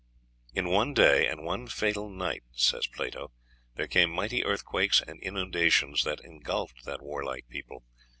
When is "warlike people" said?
7.03-7.83